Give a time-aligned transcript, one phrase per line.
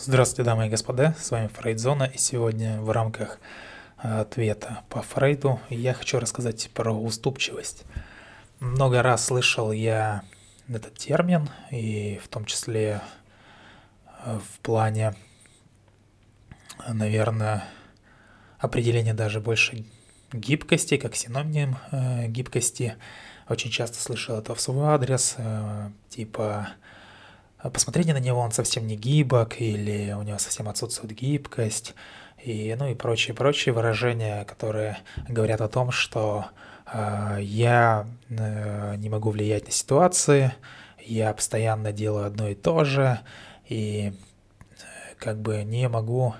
[0.00, 3.40] Здравствуйте, дамы и господа, с вами Фрейдзона, и сегодня в рамках
[4.00, 7.82] э, ответа по Фрейду я хочу рассказать про уступчивость.
[8.60, 10.22] Много раз слышал я
[10.68, 13.00] этот термин, и в том числе
[14.24, 15.16] э, в плане,
[16.86, 17.64] наверное,
[18.60, 19.84] определения даже больше
[20.32, 22.94] гибкости, как синоним э, гибкости.
[23.48, 25.36] Очень часто слышал это в свой адрес,
[26.08, 26.68] типа а
[27.62, 31.94] посмотрите на него, он совсем не гибок, или у него совсем отсутствует гибкость,
[32.44, 36.46] и, ну и прочие-прочие выражения, которые говорят о том, что
[36.86, 40.52] э, я э, не могу влиять на ситуации,
[41.08, 43.18] я постоянно делаю одно и то же,
[43.66, 46.34] и э, как бы не могу,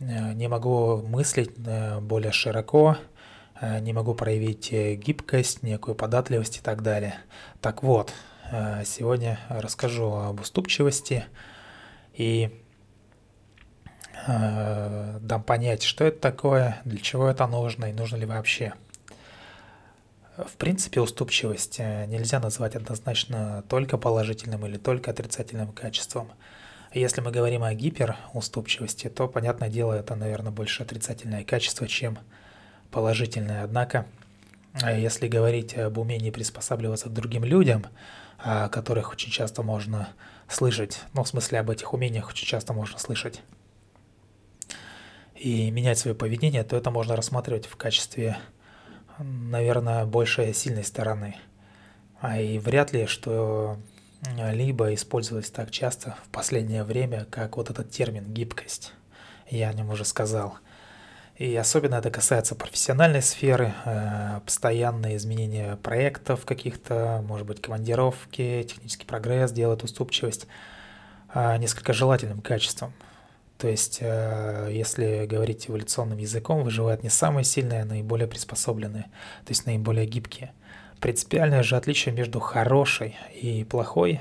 [0.00, 2.96] э, не могу мыслить э, более широко,
[3.80, 7.14] не могу проявить гибкость, некую податливость и так далее.
[7.62, 8.12] Так вот,
[8.84, 11.24] сегодня расскажу об уступчивости
[12.14, 12.50] и
[14.26, 18.74] э, дам понять, что это такое, для чего это нужно и нужно ли вообще.
[20.36, 26.30] В принципе, уступчивость э, нельзя назвать однозначно только положительным или только отрицательным качеством.
[26.92, 32.18] Если мы говорим о гиперуступчивости, то, понятное дело, это, наверное, больше отрицательное качество, чем
[32.92, 33.64] положительное.
[33.64, 34.06] Однако,
[34.80, 37.86] если говорить об умении приспосабливаться к другим людям,
[38.38, 40.08] о которых очень часто можно
[40.48, 43.42] слышать, ну, в смысле, об этих умениях очень часто можно слышать,
[45.34, 48.38] и менять свое поведение, то это можно рассматривать в качестве,
[49.18, 51.36] наверное, большей сильной стороны.
[52.20, 53.78] А и вряд ли, что
[54.36, 58.92] либо использовалось так часто в последнее время, как вот этот термин «гибкость».
[59.50, 60.58] Я о нем уже сказал–
[61.36, 69.04] и особенно это касается профессиональной сферы, э, постоянные изменения проектов каких-то, может быть, командировки, технический
[69.04, 70.46] прогресс делает уступчивость
[71.34, 72.92] э, несколько желательным качеством.
[73.58, 79.04] То есть, э, если говорить эволюционным языком, выживают не самые сильные, а наиболее приспособленные,
[79.44, 80.52] то есть наиболее гибкие.
[81.00, 84.20] Принципиальное же отличие между хорошей и плохой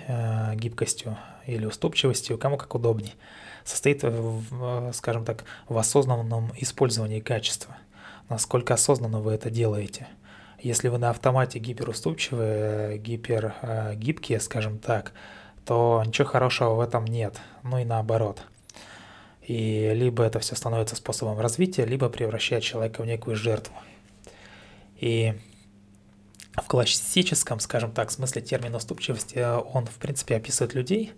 [0.56, 3.16] гибкостью или уступчивостью, кому как удобней–
[3.64, 7.78] состоит, в, скажем так, в осознанном использовании качества.
[8.30, 10.08] Насколько осознанно вы это делаете.
[10.60, 15.12] Если вы на автомате гиперуступчивые, гипергибкие, скажем так,
[15.66, 18.44] то ничего хорошего в этом нет, ну и наоборот.
[19.42, 23.76] И либо это все становится способом развития, либо превращает человека в некую жертву.
[24.98, 25.34] И
[26.54, 29.40] в классическом, скажем так, смысле термина уступчивости
[29.74, 31.12] он, в принципе, описывает людей,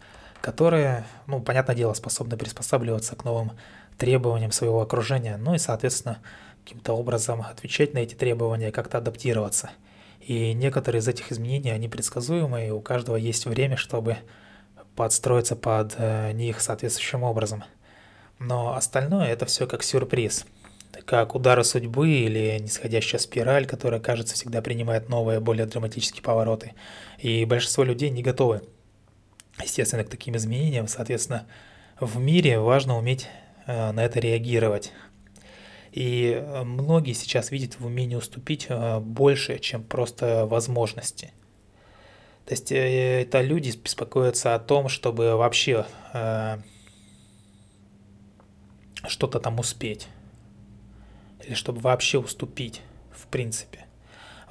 [0.45, 3.53] которые, ну, понятное дело, способны приспосабливаться к новым
[3.97, 6.19] требованиям своего окружения, ну и, соответственно,
[6.63, 9.71] каким-то образом отвечать на эти требования, как-то адаптироваться.
[10.21, 14.17] И некоторые из этих изменений, они предсказуемые, и у каждого есть время, чтобы
[14.95, 17.63] подстроиться под э, них соответствующим образом.
[18.37, 20.45] Но остальное это все как сюрприз,
[21.05, 26.73] как удары судьбы или нисходящая спираль, которая, кажется, всегда принимает новые, более драматические повороты.
[27.17, 28.61] И большинство людей не готовы
[29.61, 30.87] естественно, к таким изменениям.
[30.87, 31.47] Соответственно,
[31.99, 33.27] в мире важно уметь
[33.67, 34.91] э, на это реагировать.
[35.91, 41.31] И э, многие сейчас видят в умении уступить э, больше, чем просто возможности.
[42.45, 45.87] То есть это люди беспокоятся о том, чтобы вообще
[49.07, 50.07] что-то там успеть.
[51.43, 53.85] Или чтобы вообще уступить, в принципе.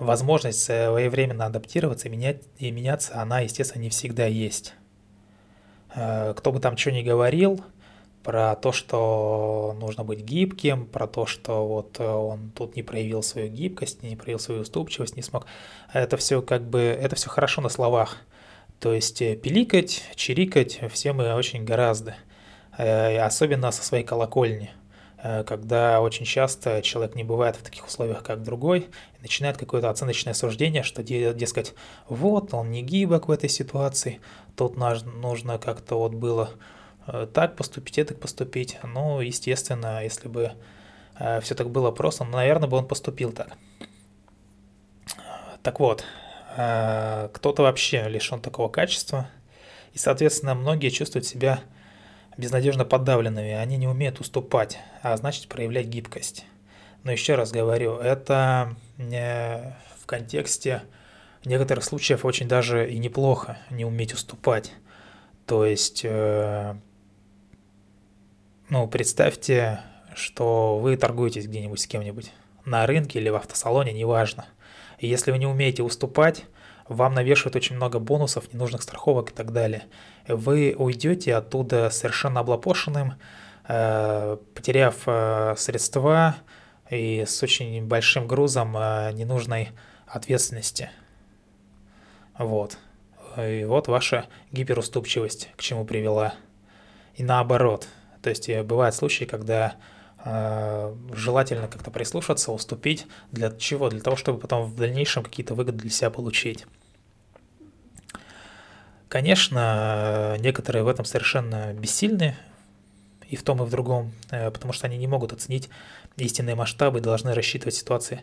[0.01, 4.75] Возможность своевременно адаптироваться и, менять, и меняться, она, естественно, не всегда есть.
[5.95, 7.65] Э, кто бы там что ни говорил,
[8.23, 13.23] про то, что нужно быть гибким, про то, что вот э, он тут не проявил
[13.23, 15.47] свою гибкость, не проявил свою уступчивость, не смог.
[15.93, 18.17] Это все как бы, это все хорошо на словах.
[18.81, 22.17] То есть э, пиликать, чирикать все мы очень гораздо.
[22.77, 24.73] Особенно со своей колокольни.
[25.47, 30.35] Когда очень часто человек не бывает в таких условиях, как другой, и начинает какое-то оценочное
[30.35, 31.73] суждение, что, дескать,
[32.11, 34.21] вот, он не гибок в этой ситуации,
[34.55, 36.51] тут нужно как-то вот было
[37.07, 38.77] э, так поступить, это поступить.
[38.83, 40.53] Ну, естественно, если бы
[41.19, 43.57] э, все так было просто, ну, наверное, бы он поступил так.
[45.63, 46.05] Так вот,
[46.59, 49.31] э, кто-то вообще лишен такого качества,
[49.95, 51.61] и, соответственно, многие чувствуют себя
[52.37, 56.45] безнадежно подавленными, они не умеют уступать, а значит проявлять гибкость.
[57.03, 60.83] Но еще раз говорю, это не в контексте
[61.47, 64.73] некоторых случаях очень даже и неплохо не уметь уступать.
[65.47, 66.75] То есть, э,
[68.71, 69.81] ну, представьте,
[70.15, 72.33] что вы торгуетесь где-нибудь с кем-нибудь
[72.65, 74.47] на рынке или в автосалоне, неважно.
[74.99, 76.45] И если вы не умеете уступать,
[76.89, 79.85] вам навешивают очень много бонусов, ненужных страховок и так далее.
[80.29, 83.15] Вы уйдете оттуда совершенно облапошенным,
[83.69, 86.37] э, потеряв э, средства
[86.91, 89.71] и с очень большим грузом э, ненужной
[90.07, 90.91] ответственности.
[92.39, 92.79] Вот.
[93.39, 96.35] И вот ваша гиперуступчивость к чему привела.
[97.15, 97.89] И наоборот.
[98.23, 99.75] То есть бывают случаи, когда
[100.25, 103.07] желательно как-то прислушаться, уступить.
[103.31, 103.91] Для чего?
[103.91, 106.67] Для того, чтобы потом в дальнейшем какие-то выгоды для себя получить.
[109.09, 112.35] Конечно, некоторые в этом совершенно бессильны,
[113.29, 115.69] и в том, и в другом, э, потому что они не могут оценить
[116.17, 118.23] истинные масштабы и должны рассчитывать ситуации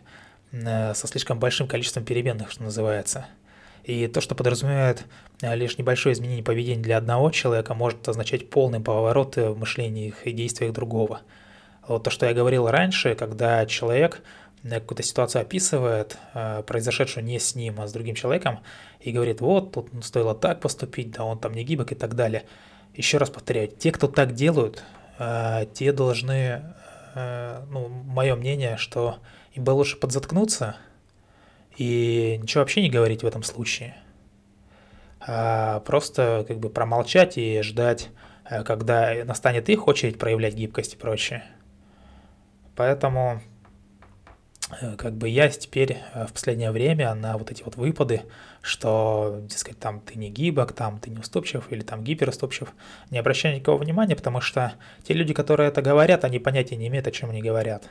[0.52, 3.26] э, со слишком большим количеством переменных, что называется.
[3.84, 5.04] И то, что подразумевает
[5.40, 10.32] э, лишь небольшое изменение поведения для одного человека, может означать полный поворот в мышлении и
[10.32, 11.20] действиях другого.
[11.92, 14.22] Вот то, что я говорил раньше, когда человек
[14.62, 16.18] какую-то ситуацию описывает,
[16.66, 18.60] произошедшую не с ним, а с другим человеком,
[19.00, 22.44] и говорит, вот, тут стоило так поступить, да он там не гибок и так далее.
[22.94, 24.84] Еще раз повторяю, те, кто так делают,
[25.18, 26.62] э, те должны,
[27.14, 29.18] э, ну, мое мнение, что
[29.54, 30.76] им бы лучше подзаткнуться
[31.76, 33.96] и ничего вообще не говорить в этом случае,
[35.20, 38.10] а просто как бы промолчать и ждать,
[38.48, 41.42] э, когда настанет их очередь проявлять гибкость и прочее.
[42.76, 43.40] Поэтому
[44.80, 48.22] Э, как бы я теперь э, в последнее время на вот эти вот выпады,
[48.62, 52.72] что, дескать, там ты не гибок, там ты не уступчив или там гиперуступчив,
[53.10, 57.06] не обращаю никакого внимания, потому что те люди, которые это говорят, они понятия не имеют,
[57.06, 57.84] о чем они говорят.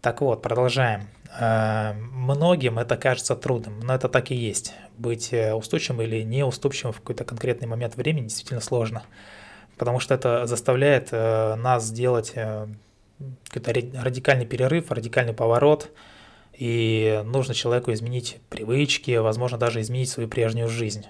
[0.00, 1.08] Так вот, продолжаем.
[1.38, 4.74] Э, многим это кажется трудным, но это так и есть.
[4.98, 9.04] Быть уступчивым или неуступчивым в какой-то конкретный момент времени действительно сложно,
[9.78, 12.34] потому что это заставляет нас сделать
[13.48, 13.72] какой-то
[14.02, 15.90] радикальный перерыв, радикальный поворот,
[16.52, 21.06] и нужно человеку изменить привычки, возможно, даже изменить свою прежнюю жизнь.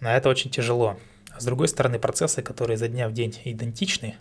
[0.00, 0.96] На это очень тяжело.
[1.38, 4.16] С другой стороны, процессы, которые за дня в день идентичны,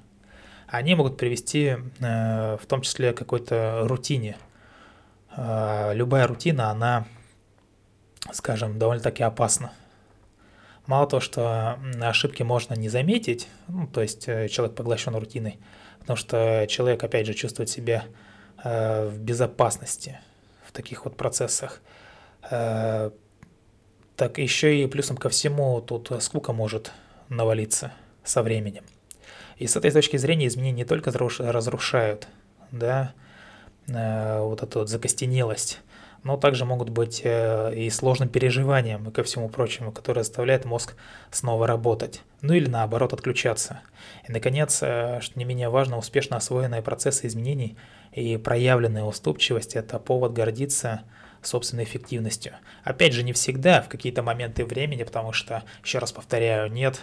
[0.67, 4.38] они могут привести э, в том числе к какой-то рутине.
[5.35, 7.05] Э, любая рутина, она,
[8.31, 9.71] скажем, довольно-таки опасна.
[10.85, 15.59] Мало того, что ошибки можно не заметить, ну, то есть э, человек поглощен рутиной,
[16.00, 18.06] потому что человек, опять же, чувствует себя
[18.63, 20.19] э, в безопасности
[20.66, 21.81] в таких вот процессах.
[22.50, 23.12] Э,
[24.16, 26.92] так еще и плюсом ко всему тут скука может
[27.30, 27.94] навалиться
[28.24, 28.84] со временем.
[29.57, 32.28] И с этой точки зрения изменения не только разрушают,
[32.72, 33.13] да,
[33.88, 35.80] э, вот эту вот закостенелость,
[36.24, 40.95] но также могут быть э, и сложным переживанием и ко всему прочему, которое заставляет мозг
[41.31, 43.81] снова работать, ну или наоборот отключаться.
[44.27, 47.77] И, наконец, э, что не менее важно, успешно освоенные процессы изменений
[48.12, 51.01] и проявленная уступчивость– это повод гордиться
[51.42, 52.54] собственной эффективностью.
[52.83, 57.01] Опять же, не всегда, в какие-то моменты времени, потому что, еще раз повторяю, нет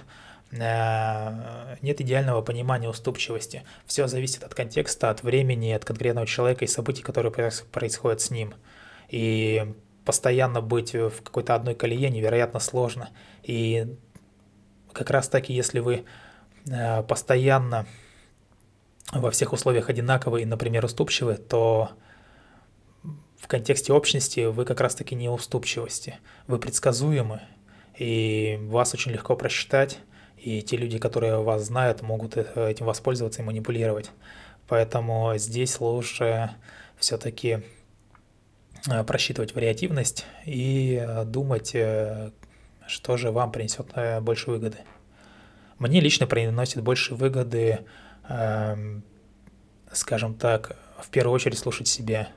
[0.52, 3.62] э, нет идеального понимания уступчивости.
[3.86, 7.32] Все зависит от контекста, от времени, от конкретного человека и событий, которые
[7.72, 8.54] происходят с ним.
[9.08, 9.74] И
[10.04, 13.10] постоянно быть в какой-то одной колее невероятно сложно.
[13.42, 13.96] И
[14.92, 16.04] как раз таки, если вы
[16.66, 17.86] э, постоянно
[19.12, 21.90] во всех условиях одинаковы и, например, уступчивы, то
[23.38, 26.18] в контексте общности вы как раз таки не уступчивости.
[26.46, 27.42] Вы предсказуемы,
[27.96, 29.98] и вас очень легко просчитать,
[30.36, 34.10] и те люди, которые вас знают, могут э, этим воспользоваться и манипулировать.
[34.68, 36.50] Поэтому здесь лучше
[36.96, 37.62] все-таки
[39.06, 42.30] просчитывать вариативность и э, думать, э,
[42.86, 43.88] что же вам принесет
[44.22, 44.78] больше выгоды.
[45.78, 47.80] Мне лично приносит больше выгоды,
[48.28, 49.02] эм,
[49.92, 52.28] скажем так, в первую очередь слушать себя.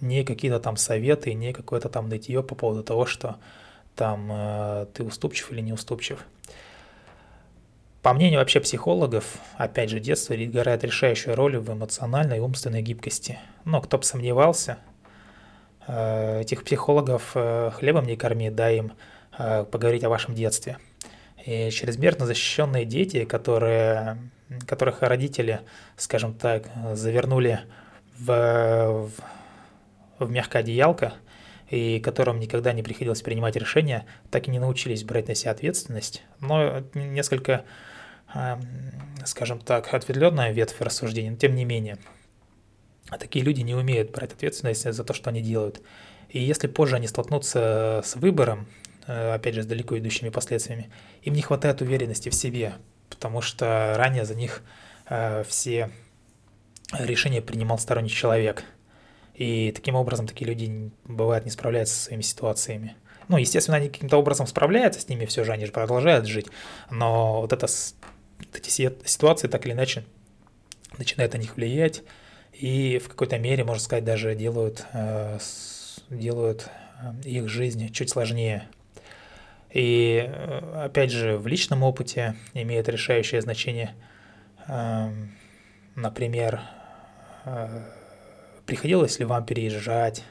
[0.00, 3.36] Не какие-то там советы, не какое-то там нытье по поводу того, что
[3.94, 6.24] там ты уступчив или не уступчив.
[8.02, 13.38] По мнению вообще психологов, опять же, детство играет решающую роль в эмоциональной и умственной гибкости.
[13.64, 14.93] Но кто бы сомневался– Э,
[15.86, 18.92] этих психологов э, хлебом не корми, дай им
[19.38, 20.78] э, поговорить о вашем детстве.
[21.44, 24.18] И чрезмерно защищенные дети, которые,
[24.66, 25.60] которых родители,
[25.96, 26.64] скажем так,
[26.94, 27.60] завернули
[28.18, 29.08] в,
[30.18, 31.12] в, в мягкое одеялко,
[31.68, 36.22] и которым никогда не приходилось принимать решения, так и не научились брать на себя ответственность.
[36.40, 37.64] Но несколько,
[39.24, 41.98] скажем так, ответвленная ветвь рассуждений, но тем не менее–
[43.08, 45.82] а такие люди не умеют брать ответственность за то, что они делают.
[46.28, 48.66] И если позже они столкнутся с выбором,
[49.06, 50.90] э, опять же, с далеко идущими последствиями,
[51.22, 52.74] им не хватает уверенности в себе,
[53.08, 54.62] потому что ранее за них
[55.08, 55.90] э, все
[56.92, 58.64] решения принимал сторонний человек.
[59.34, 62.96] И таким образом такие люди, бывает, не справляются со своими ситуациями.
[63.28, 66.46] Ну, естественно, они каким-то образом справляются с ними, все же они же продолжают жить,
[66.90, 67.66] но вот, это,
[68.38, 70.04] вот эти ситуации так или иначе
[70.98, 72.02] начинают на них влиять,
[72.54, 75.38] и в какой-то мере, можно сказать, даже делают, э,
[76.08, 76.70] делают
[77.00, 78.68] э, их жизнь чуть сложнее.
[79.70, 83.94] И э, опять же, в личном опыте имеет решающее значение,
[84.68, 85.32] эм,
[85.96, 86.60] например,
[88.64, 90.24] приходилось ли вам переезжать,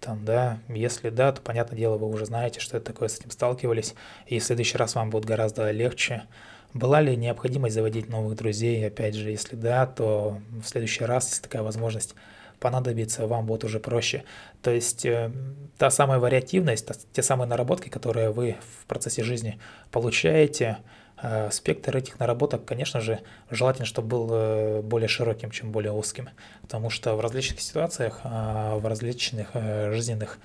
[0.00, 3.30] там, да, если да, то, понятное дело, вы уже знаете, что это такое, с этим
[3.30, 3.94] сталкивались,
[4.26, 6.24] и в следующий раз вам будет гораздо легче
[6.74, 8.86] была ли необходимость заводить новых друзей?
[8.86, 12.14] Опять же, если да, то в следующий раз, если такая возможность
[12.60, 14.22] понадобится, вам будет уже проще.
[14.62, 15.32] То есть э,
[15.78, 19.58] та самая вариативность, те самые наработки, которые вы в процессе жизни
[19.90, 20.78] получаете,
[21.22, 26.28] э, спектр этих наработок, конечно же, желательно, чтобы был э, более широким, чем более узким.
[26.60, 30.38] Потому что в различных ситуациях, в различных жизненных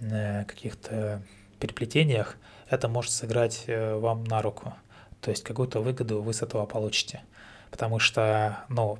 [0.00, 1.22] каких-то
[1.58, 2.36] переплетениях
[2.70, 4.74] это может сыграть вам на руку
[5.20, 7.20] то есть какую-то выгоду вы с этого получите.
[7.70, 8.98] Потому что, ну,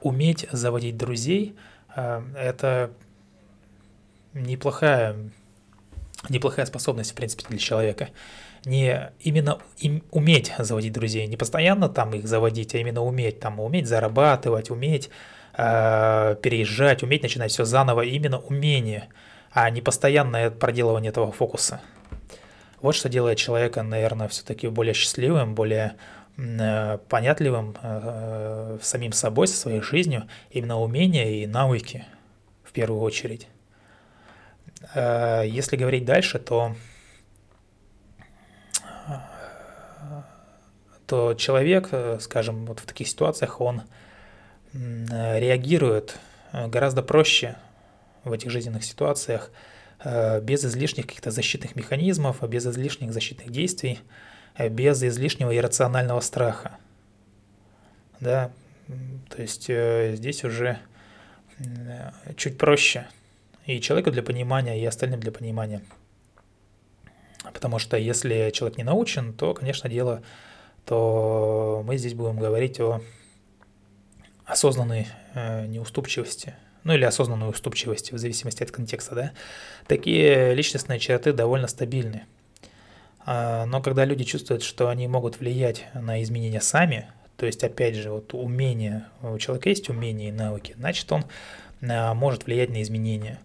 [0.00, 1.56] уметь заводить друзей
[1.94, 2.90] э,– это
[4.34, 5.16] неплохая,
[6.28, 8.10] неплохая способность, в принципе, для человека.
[8.64, 13.60] Не именно им уметь заводить друзей, не постоянно там их заводить, а именно уметь там,
[13.60, 15.10] уметь зарабатывать, уметь
[15.56, 19.08] э, переезжать, уметь начинать все заново, именно умение,
[19.52, 21.80] а не постоянное проделывание этого фокуса–
[22.80, 25.96] вот что делает человека, наверное, все-таки более счастливым, более
[26.36, 32.04] э, понятливым э, самим собой, со своей жизнью, именно умения и навыки
[32.64, 33.48] в первую очередь.
[34.94, 36.76] Э, если говорить дальше, то,
[41.06, 41.88] то человек,
[42.20, 43.82] скажем, вот в таких ситуациях, он
[44.72, 46.18] реагирует
[46.52, 47.56] гораздо проще
[48.24, 54.00] в этих жизненных ситуациях, Э, без излишних каких-то защитных механизмов, без излишних защитных действий,
[54.56, 56.78] э, без излишнего иррационального страха.
[58.20, 58.50] Да,
[59.28, 60.78] то есть э, здесь уже
[62.36, 63.08] чуть проще
[63.64, 65.82] и человеку для понимания, и остальным для понимания.
[67.54, 70.22] Потому что если человек не научен, то, конечно, дело,
[70.84, 73.00] то мы здесь будем говорить о
[74.44, 76.54] осознанной неуступчивости–
[76.86, 79.32] ну или осознанной уступчивости, в зависимости от контекста, да,
[79.88, 82.26] такие личностные черты довольно стабильны.
[83.24, 87.96] А, но когда люди чувствуют, что они могут влиять на изменения сами, то есть, опять
[87.96, 91.24] же, вот умение, у человека есть умения и навыки, значит, он
[91.82, 93.40] а, может влиять на изменения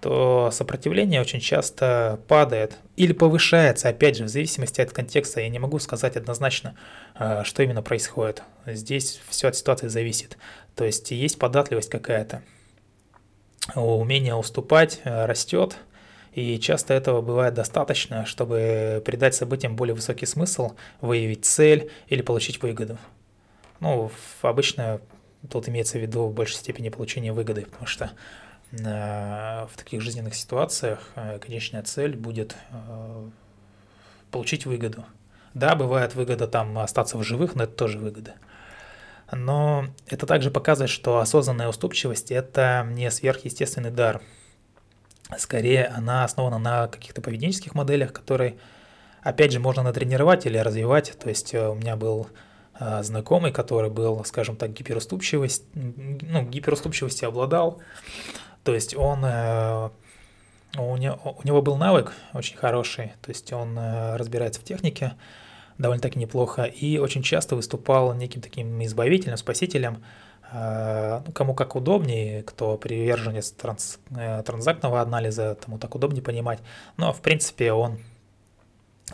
[0.00, 5.40] то сопротивление очень часто падает или повышается, опять же, в зависимости от контекста.
[5.40, 6.74] Я не могу сказать однозначно,
[7.14, 8.42] а, что именно происходит.
[8.66, 10.38] Здесь все от ситуации зависит.
[10.74, 12.42] То есть есть податливость какая-то
[13.74, 15.78] умение уступать э, растет,
[16.32, 22.62] и часто этого бывает достаточно, чтобы придать событиям более высокий смысл, выявить цель или получить
[22.62, 22.98] выгоду.
[23.80, 25.00] Ну, обычно
[25.50, 28.10] тут имеется в виду в большей степени получение выгоды, потому что
[28.72, 32.56] э, в таких жизненных ситуациях э, конечная цель будет
[34.30, 35.04] получить выгоду.
[35.52, 38.34] Да, бывает выгода там остаться в живых, но это тоже выгода
[39.32, 44.20] но это также показывает, что осознанная уступчивость– это не сверхъестественный дар.
[45.38, 48.56] Скорее, она основана на каких-то поведенческих моделях, которые,
[49.22, 51.18] опять же, можно натренировать или развивать.
[51.18, 52.28] То есть э, у меня был
[52.78, 57.80] э, знакомый, который был, скажем так, гиперуступчивость, ну, гиперуступчивостью обладал.
[58.64, 59.88] То есть он, э,
[60.76, 65.14] у него, у него был навык очень хороший, то есть он разбирается в технике,
[65.82, 70.02] довольно-таки неплохо, и очень часто выступал неким таким избавителем, спасителем,
[70.52, 76.60] э, ну, кому как удобнее, кто приверженец транс, э, транзактного анализа, тому так удобнее понимать.
[76.96, 77.98] Но, в принципе, он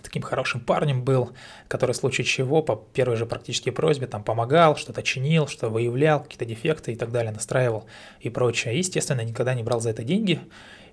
[0.02, 1.32] таким хорошим парнем был,
[1.66, 6.22] который в случае чего по первой же практически просьбе там помогал, что-то чинил, что выявлял
[6.22, 7.86] какие-то дефекты и так далее, настраивал
[8.20, 8.78] и прочее.
[8.78, 10.40] Естественно, никогда не брал за это деньги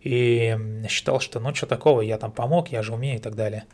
[0.01, 0.57] и
[0.89, 3.65] считал, что ну что такого, я там помог, я же умею и так далее.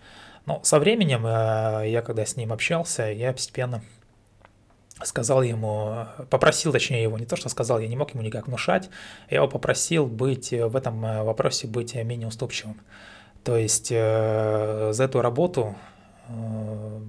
[0.45, 3.83] Но со временем, э, я когда с ним общался, я постепенно
[5.03, 8.89] сказал ему, попросил, точнее его, не то, что сказал, я не мог ему никак внушать,
[9.29, 12.79] я его попросил быть в этом э, вопросе быть менее уступчивым.
[13.43, 15.75] То есть э, за эту работу,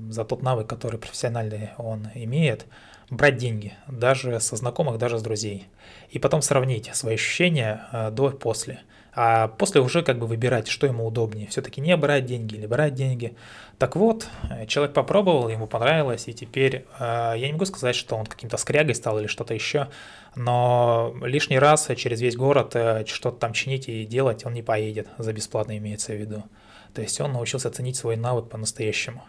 [0.08, 2.66] за тот навык, который профессиональный он имеет,
[3.08, 5.68] брать деньги, даже со знакомых, даже с друзей.
[6.10, 8.80] И потом сравнить свои ощущения до и после.
[9.14, 11.46] А после уже как бы выбирать, что ему удобнее.
[11.48, 13.36] Все-таки не брать деньги или брать деньги.
[13.78, 14.26] Так вот,
[14.68, 19.18] человек попробовал, ему понравилось, и теперь я не могу сказать, что он каким-то скрягой стал
[19.18, 19.88] или что-то еще,
[20.34, 22.76] но лишний раз через весь город
[23.06, 26.44] что-то там чинить и делать он не поедет, за бесплатно имеется в виду.
[26.94, 29.24] То есть он научился ценить свой навык по-настоящему.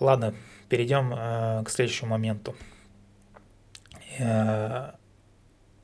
[0.00, 0.34] Ладно,
[0.68, 1.10] перейдем
[1.64, 2.54] к следующему моменту.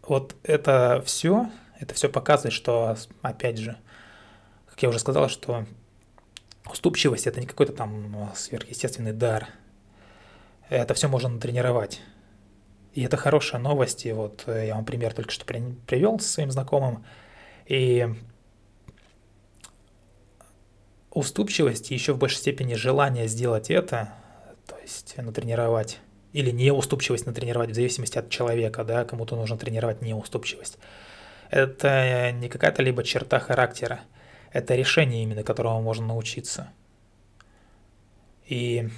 [0.03, 3.77] Вот это все, это все показывает, что, опять же,
[4.69, 5.67] как я уже сказал, что
[6.71, 9.49] уступчивость это не какой-то там сверхъестественный дар.
[10.69, 12.01] Это все можно натренировать.
[12.93, 14.07] И это хорошая новость.
[14.07, 17.05] И вот я вам пример только что привел со своим знакомым.
[17.67, 18.09] И
[21.11, 24.13] уступчивость и еще в большей степени желание сделать это,
[24.67, 25.99] то есть натренировать
[26.33, 30.79] или неуступчивость натренировать в зависимости от человека, да, кому-то нужно тренировать неуступчивость.
[31.51, 34.01] Это не какая-то либо черта характера,
[34.53, 36.69] это решение именно, которому можно научиться.
[38.47, 38.89] И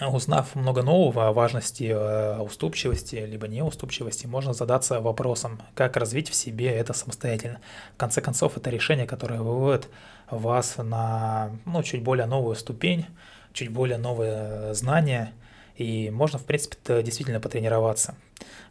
[0.00, 6.34] узнав много нового о важности о уступчивости, либо неуступчивости, можно задаться вопросом, как развить в
[6.34, 7.60] себе это самостоятельно.
[7.94, 9.88] В конце концов, это решение, которое выводит
[10.30, 13.06] вас на ну, чуть более новую ступень,
[13.52, 15.32] чуть более новые знания–
[15.78, 18.16] и можно, в принципе, действительно потренироваться.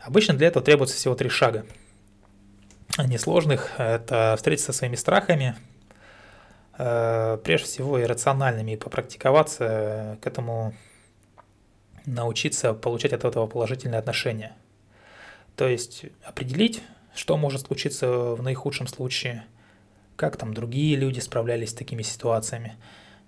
[0.02, 1.66] Обычно для этого требуется всего три шага.
[2.98, 5.56] Несложных– это встретиться со своими страхами,
[6.78, 10.74] э, прежде всего иррациональными, и попрактиковаться к этому,
[12.06, 14.56] научиться получать от этого положительные отношения.
[15.56, 16.82] То есть определить,
[17.14, 19.46] что может случиться в наихудшем случае,
[20.16, 22.76] как там другие люди справлялись с такими ситуациями–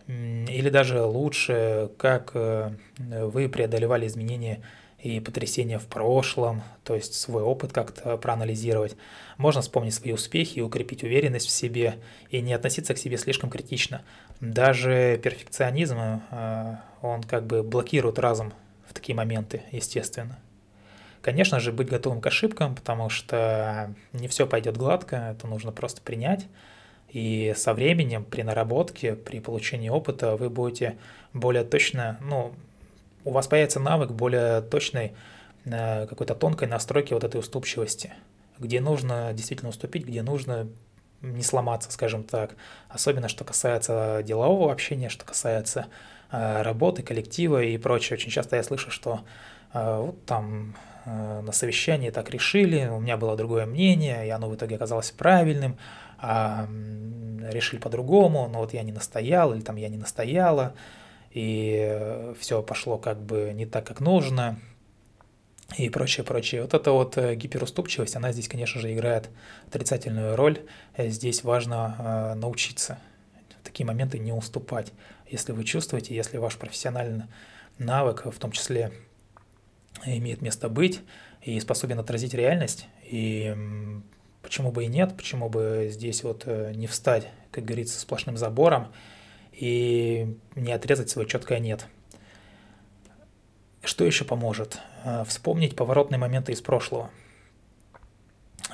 [0.10, 4.64] или даже лучше, как э, вы преодолевали изменения
[5.02, 8.96] и потрясения в прошлом, то есть свой опыт как-то проанализировать.
[9.38, 11.96] Можно вспомнить свои успехи, укрепить уверенность в себе
[12.30, 14.02] и не относиться к себе слишком критично.
[14.42, 18.54] Даже перфекционизм, э, он как бы блокирует разум
[18.88, 20.40] в такие моменты, естественно.
[21.22, 26.02] Конечно же, быть готовым к ошибкам, потому что не все пойдет гладко, это нужно просто
[26.02, 26.48] принять
[27.12, 30.98] и со временем, при наработке, при получении опыта, вы будете
[31.34, 32.54] более точно, ну,
[33.30, 35.14] у вас появится навык более точной,
[35.66, 38.12] э, какой-то тонкой настройки вот этой уступчивости,
[38.58, 40.68] где нужно действительно уступить, где нужно
[41.22, 42.56] не сломаться, скажем так.
[42.90, 45.88] Особенно, что касается делового общения, что касается
[46.32, 48.18] э, работы, коллектива и прочее.
[48.18, 49.22] Очень часто я слышу, что
[49.74, 50.76] э, вот там
[51.06, 55.78] на совещании так решили, у меня было другое мнение, и оно в итоге оказалось правильным,
[56.20, 56.68] а
[57.50, 60.76] решили по-другому, но вот я не настоял, или там я не настояла,
[61.32, 64.60] и все пошло как бы не так, как нужно,
[65.78, 66.64] и прочее, прочее.
[66.64, 69.30] Вот эта вот э, гиперуступчивость, она здесь, конечно же, играет
[69.68, 70.62] отрицательную роль.
[70.98, 72.98] Здесь важно э, научиться
[73.62, 74.92] в такие моменты не уступать.
[75.30, 77.26] Если вы чувствуете, если ваш профессиональный
[77.78, 78.92] навык, в том числе,
[80.06, 81.02] имеет место быть
[81.44, 83.56] и способен отразить реальность, и
[84.42, 88.88] Почему бы и нет, почему бы здесь вот э, не встать, как говорится, сплошным забором
[89.60, 91.88] и не отрезать свое четкое «нет».
[93.84, 94.80] Что еще поможет?
[95.04, 97.10] Э, вспомнить поворотные моменты из прошлого.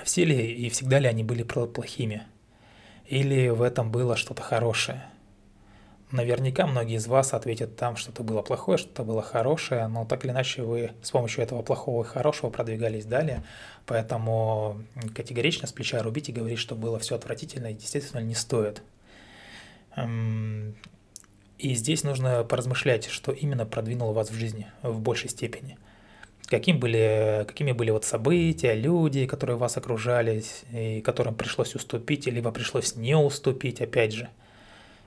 [0.03, 2.23] Все ли и всегда ли они были плохими?
[3.05, 5.05] Или в этом было что-то хорошее–
[6.11, 10.31] Наверняка многие из вас ответят там, что-то было плохое, что-то было хорошее, но так или
[10.31, 13.43] иначе вы с помощью этого плохого и хорошего продвигались далее,
[13.87, 14.81] поэтому
[15.15, 18.83] категорично с плеча рубить и говорить, что было все отвратительно, естественно, не стоит.
[19.95, 20.75] Эм,
[21.57, 25.77] и здесь нужно поразмышлять, что именно продвинуло вас в жизни в большей степени.
[26.47, 32.51] Каким были, какими были вот события, люди, которые вас окружали, и которым пришлось уступить, либо
[32.51, 34.29] пришлось не уступить, опять же–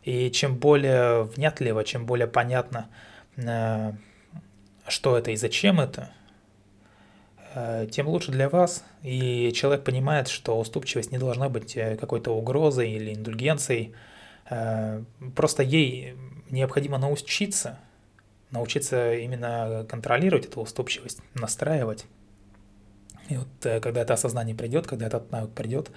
[0.08, 2.88] и чем более внятливо, чем более понятно,
[3.36, 3.92] э,
[4.86, 6.10] что это и зачем это,
[7.54, 8.84] э, тем лучше для вас.
[9.02, 13.94] И человек понимает, что уступчивость не должна быть э, какой-то угрозой или индульгенцией.
[14.48, 16.16] Просто ей
[16.50, 17.78] необходимо научиться,
[18.50, 22.06] научиться именно контролировать эту уступчивость, настраивать.
[23.28, 23.48] И вот
[23.82, 25.90] когда это осознание придет, когда этот навык придет,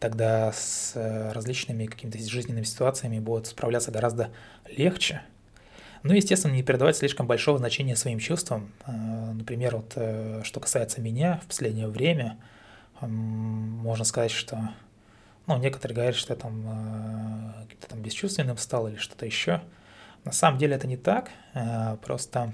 [0.00, 4.30] тогда с э, различными какими-то жизненными ситуациями будут справляться гораздо
[4.66, 5.22] легче.
[6.02, 8.72] Ну, естественно, не передавать слишком большого значения своим чувствам.
[8.86, 8.92] Э,
[9.32, 12.38] например, вот э, что касается меня в последнее время,
[13.02, 14.70] можно сказать, что
[15.46, 19.60] ну, некоторые говорят, что я там, каким-то там бесчувственным стал или что-то еще.
[20.24, 21.30] На самом деле это не так,
[22.02, 22.52] просто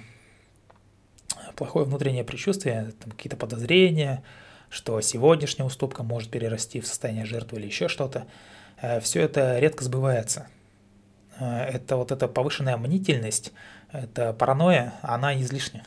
[1.56, 4.22] плохое внутреннее предчувствие, какие-то подозрения,
[4.68, 8.26] что сегодняшняя уступка может перерасти в состояние жертвы или еще что-то.
[8.80, 10.48] Э, Все это редко сбывается.
[11.38, 13.52] Э, это вот эта повышенная мнительность,
[13.92, 15.84] это паранойя, она излишня.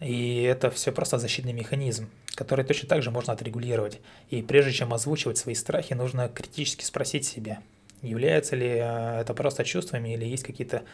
[0.00, 2.08] И это все просто защитный механизм,
[2.38, 4.00] который точно так же можно отрегулировать.
[4.30, 7.58] И прежде чем озвучивать свои страхи, нужно критически спросить себя,
[8.00, 10.84] является ли э, это просто чувствами или есть какие-то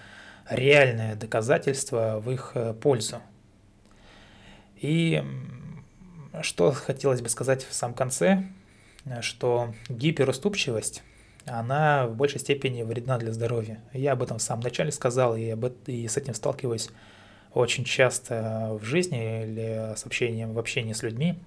[0.48, 3.20] реальные доказательства в их э, пользу.
[4.80, 5.22] И
[6.40, 8.44] что хотелось бы сказать в самом конце,
[9.20, 11.02] что гиперуступчивость,
[11.44, 13.82] она в большей степени вредна для здоровья.
[13.92, 16.88] Я об этом в самом начале сказал, и, об, и с этим сталкиваюсь
[17.54, 21.38] очень часто в жизни или с общением, в общении с людьми.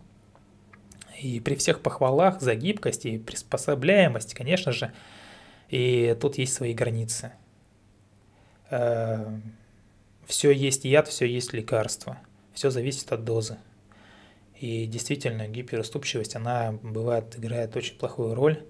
[1.21, 4.91] И при всех похвалах за гибкость и приспособляемость, конечно же,
[5.69, 7.33] и тут есть свои границы.
[8.69, 9.25] Э,
[10.25, 12.17] все есть яд, все есть лекарство.
[12.53, 13.57] Все зависит от дозы.
[14.59, 18.63] И действительно, гиперуступчивость, она бывает, играет очень плохую роль.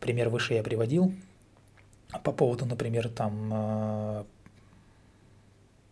[0.00, 1.12] Пример выше я приводил.
[2.22, 4.24] По поводу, например, там э,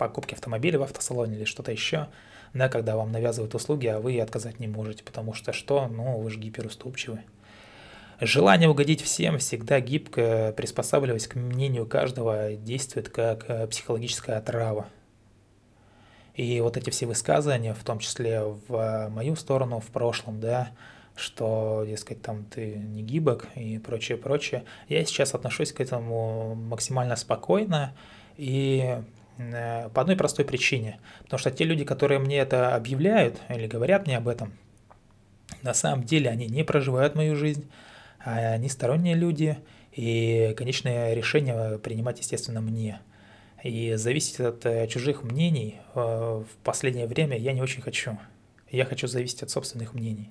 [0.02, 2.08] покупки автомобиля в автосалоне или что-то еще,
[2.54, 5.86] да, когда вам навязывают услуги, а вы отказать не можете, потому что что?
[5.86, 7.20] Ну, вы же гиперуступчивы.
[8.20, 14.86] Желание угодить всем, всегда гибко приспосабливаясь к мнению каждого, действует как э, психологическая отрава.
[16.34, 20.70] И вот эти все высказывания, в том числе в мою сторону в прошлом, да,
[21.14, 27.14] что, дескать, там ты не гибок и прочее, прочее, я сейчас отношусь к этому максимально
[27.16, 27.94] спокойно
[28.36, 29.02] и Э,
[29.94, 30.98] по одной простой причине.
[31.24, 34.52] Потому что те люди, которые мне это объявляют или говорят мне об этом,
[35.62, 37.68] на самом деле они не проживают мою жизнь,
[38.24, 39.58] а они сторонние люди,
[39.92, 43.00] и конечное решение принимать, естественно, мне.
[43.62, 48.18] И зависеть от э, чужих мнений э, в последнее время я не очень хочу.
[48.70, 50.30] Я хочу зависеть от собственных мнений.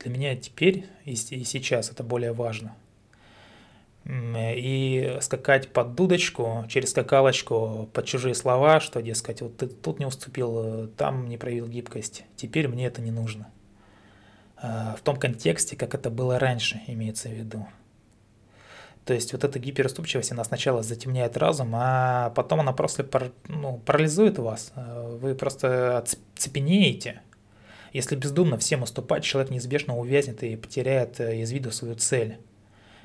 [0.00, 2.74] Для меня теперь и сейчас это более важно–
[4.10, 10.06] и скакать под дудочку, через скакалочку, под чужие слова, что, дескать, вот ты тут не
[10.06, 13.48] уступил, там не проявил гибкость, теперь мне это не нужно.
[14.56, 17.66] А, в том контексте, как это было раньше, имеется в виду.
[19.04, 23.78] То есть вот эта гиперуступчивость, она сначала затемняет разум, а потом она просто пар, ну,
[23.78, 24.72] парализует вас.
[24.74, 25.98] Вы просто
[26.34, 27.22] оцепенеете.
[27.92, 32.38] Если бездумно всем уступать, человек неизбежно увязнет и потеряет э, из виду свою цель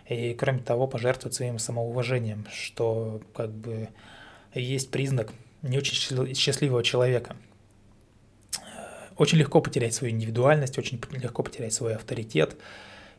[0.07, 3.89] и, кроме того, пожертвовать своим самоуважением, что как бы
[4.53, 7.35] есть признак не очень счастливого человека.
[9.17, 12.57] Очень легко потерять свою индивидуальность, очень легко потерять свой авторитет.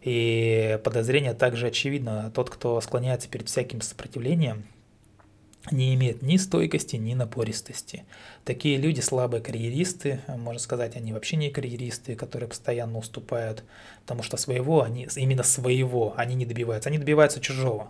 [0.02, 2.30] И подозрение также очевидно.
[2.34, 4.64] Тот, кто склоняется перед всяким сопротивлением,
[5.70, 8.04] не имеет ни стойкости, ни напористости.
[8.44, 13.64] Такие люди слабые карьеристы, можно сказать, они вообще не карьеристы, которые постоянно уступают,
[14.02, 17.88] потому что своего, они, именно своего они не добиваются, они добиваются чужого.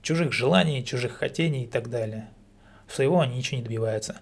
[0.00, 2.28] Чужих желаний, чужих хотений и так далее.
[2.88, 4.16] Своего они ничего не добиваются.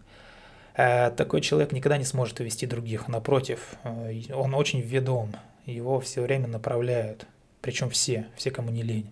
[0.74, 5.34] А такой человек никогда не сможет увести других, напротив, э, он очень ведом,
[5.66, 7.26] его все время направляют,
[7.60, 9.10] причем все, все, кому не лень.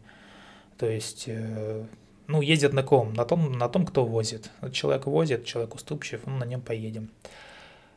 [0.79, 1.85] То есть э,
[2.29, 3.15] ну, ездят на ком?
[3.15, 4.51] На том, на том, кто возит.
[4.71, 7.11] Человек возит, человек уступчив, ну, на нем поедем.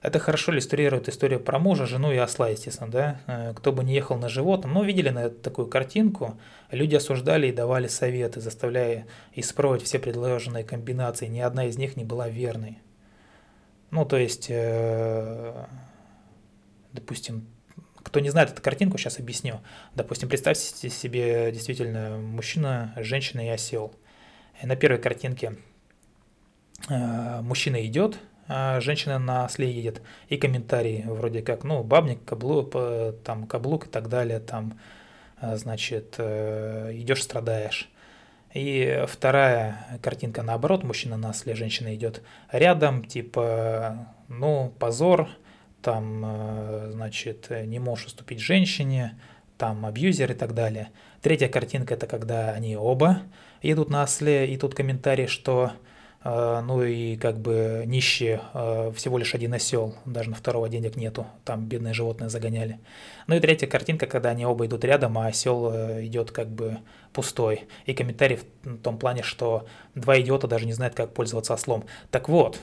[0.02, 3.22] Это хорошо иллюстрирует историю про мужа, жену и осла, естественно, да.
[3.28, 6.40] Э, кто бы не ехал на животном, ну, видели на такую картинку,
[6.72, 12.06] люди осуждали и давали советы, заставляя испробовать все предложенные комбинации, ни одна из них не
[12.06, 12.80] была верной.
[13.92, 15.66] Ну, то есть, э,
[16.94, 17.46] допустим,
[18.02, 19.60] кто не знает эту картинку, сейчас объясню.
[19.94, 23.94] Допустим, представьте себе действительно мужчина, женщина и осел–
[24.64, 25.56] на первой картинке
[26.90, 30.02] э, мужчина идет, а женщина на осле едет.
[30.30, 32.76] И комментарии вроде как, ну, бабник, каблук,
[33.24, 34.80] там, каблук и так далее, там,
[35.42, 37.90] э, значит, э, идешь, страдаешь.
[38.54, 45.30] И вторая картинка наоборот, мужчина на осле, женщина идет рядом, типа, ну, позор,
[45.82, 49.18] там, значит, не можешь уступить женщине,
[49.58, 50.90] там, абьюзер и так далее.
[51.22, 53.22] Третья картинка– это когда они оба
[53.62, 55.72] едут на осле, и тут комментарий, что
[56.24, 60.96] э, ну и как бы нищие, э, всего лишь один осел, даже на второго денег
[60.96, 62.80] нету, там бедные животные загоняли.
[63.28, 66.78] Ну и третья картинка, когда они оба идут рядом, а осел э, идет как бы
[67.14, 67.68] пустой.
[67.86, 71.86] И комментарий в том плане, что два идиота даже не знают, как пользоваться ослом.
[72.10, 72.60] Так вот,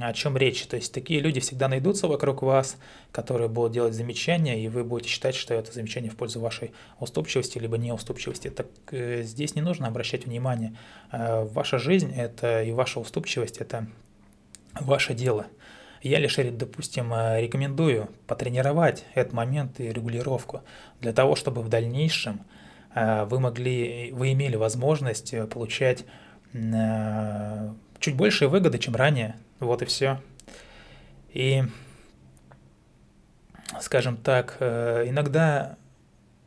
[0.00, 0.66] о чем речь.
[0.66, 2.76] То есть такие люди всегда найдутся вокруг вас,
[3.12, 7.58] которые будут делать замечания, и вы будете считать, что это замечание в пользу вашей уступчивости
[7.58, 8.50] либо неуступчивости.
[8.50, 10.76] Так э, здесь не нужно обращать внимание.
[11.12, 13.86] Э, ваша жизнь это и ваша уступчивость это
[14.78, 15.46] ваше дело.
[16.02, 20.62] Я лишь, допустим, рекомендую потренировать этот момент и регулировку
[21.00, 22.42] для того, чтобы в дальнейшем
[22.94, 26.04] вы могли, вы имели возможность получать
[26.52, 29.36] чуть большие выгоды, чем ранее.
[29.64, 30.20] Вот и все.
[31.32, 31.64] И,
[33.80, 35.76] скажем так, иногда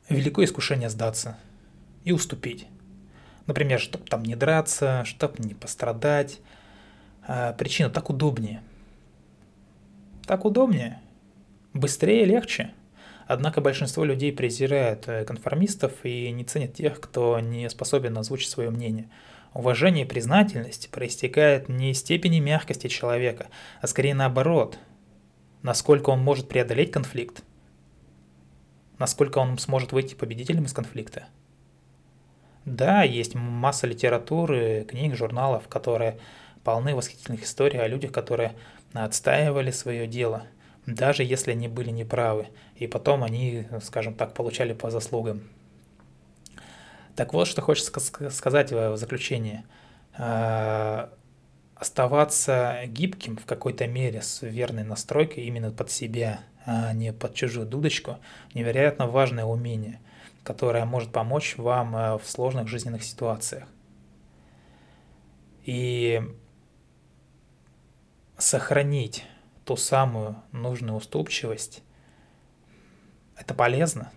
[0.09, 1.37] велико искушение сдаться
[2.03, 2.67] и уступить.
[3.47, 6.39] Например, чтобы там не драться, чтобы не пострадать.
[7.25, 8.61] А, причина так удобнее.
[10.25, 11.01] Так удобнее.
[11.73, 12.73] Быстрее, легче.
[13.25, 18.69] Однако большинство людей презирают э, конформистов и не ценят тех, кто не способен озвучить свое
[18.69, 19.09] мнение.
[19.57, 23.47] Уважение и признательность проистекает не из степени мягкости человека,
[23.81, 24.77] а скорее наоборот,
[25.63, 27.41] насколько он может преодолеть конфликт,
[28.99, 31.25] насколько он сможет выйти победителем из конфликта.
[32.65, 36.19] Да, есть масса литературы, книг, журналов, которые
[36.63, 38.53] полны восхитительных историй о людях, которые
[38.93, 40.43] отстаивали свое дело,
[40.85, 45.41] даже если они были неправы, и потом они, скажем так, получали по заслугам.
[47.17, 47.91] Так вот, что хочется
[48.29, 49.65] сказать в заключение.
[50.17, 51.11] А,
[51.75, 57.65] оставаться гибким в какой-то мере с верной настройкой именно под себя, а не под чужую
[57.67, 58.17] дудочку,
[58.53, 59.99] невероятно важное умение–
[60.47, 63.67] которая может помочь вам э, в сложных жизненных ситуациях.
[65.65, 66.21] И
[68.37, 69.25] сохранить
[69.65, 71.83] ту самую нужную уступчивость,
[73.35, 74.09] это полезно,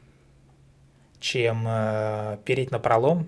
[1.21, 3.27] чем э, переть на пролом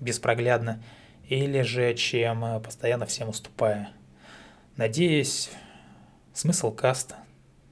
[0.00, 0.82] беспроглядно,
[1.28, 3.90] или же чем э, постоянно всем уступая.
[4.76, 5.50] Надеюсь,
[6.32, 7.16] смысл каста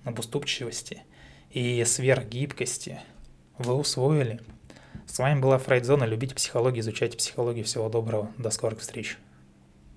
[0.05, 1.03] об уступчивости
[1.51, 3.01] и сверхгибкости
[3.59, 4.41] вы усвоили–
[5.07, 6.05] с вами была Фрейдзона.
[6.05, 7.65] Любите психологию, изучайте психологию.
[7.65, 8.31] Всего доброго.
[8.37, 9.17] До скорых встреч.